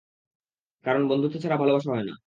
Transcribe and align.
কারন 0.85 1.03
বন্ধুত্ব 1.07 1.35
ছাড়া 1.43 1.57
ভালোবাসা 1.57 1.89
হয় 1.91 2.05
না। 2.05 2.13